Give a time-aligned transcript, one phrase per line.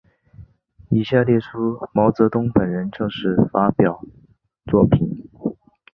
[0.89, 4.01] 以下列出毛泽东本人正式发表
[4.65, 5.29] 作品。